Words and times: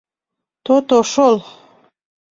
То-то 0.65 0.97
шол! 1.11 1.35